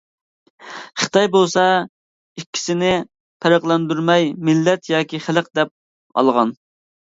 [1.01, 1.65] خىتاي بولسا
[2.41, 2.89] ئىككىسىنى
[3.45, 5.73] پەرقلەندۈرمەي «مىللەت» ياكى «خەلق» دەپ
[6.23, 6.57] ئالغان.